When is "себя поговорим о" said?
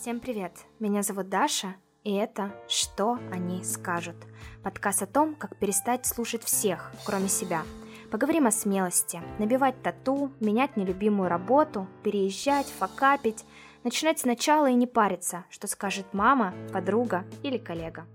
7.26-8.52